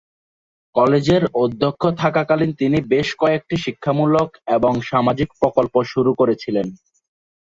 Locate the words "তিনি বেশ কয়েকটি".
2.59-3.55